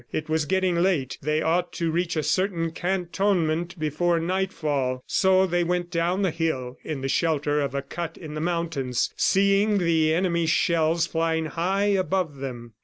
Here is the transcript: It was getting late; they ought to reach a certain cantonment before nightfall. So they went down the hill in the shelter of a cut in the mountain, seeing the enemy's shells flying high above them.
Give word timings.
It 0.11 0.27
was 0.29 0.45
getting 0.45 0.77
late; 0.77 1.19
they 1.21 1.43
ought 1.43 1.71
to 1.73 1.91
reach 1.91 2.15
a 2.15 2.23
certain 2.23 2.71
cantonment 2.71 3.77
before 3.77 4.19
nightfall. 4.19 5.03
So 5.05 5.45
they 5.45 5.63
went 5.63 5.91
down 5.91 6.23
the 6.23 6.31
hill 6.31 6.75
in 6.83 7.01
the 7.01 7.07
shelter 7.07 7.61
of 7.61 7.75
a 7.75 7.83
cut 7.83 8.17
in 8.17 8.33
the 8.33 8.41
mountain, 8.41 8.93
seeing 8.93 9.77
the 9.77 10.11
enemy's 10.11 10.49
shells 10.49 11.05
flying 11.05 11.45
high 11.45 11.83
above 11.89 12.37
them. 12.37 12.73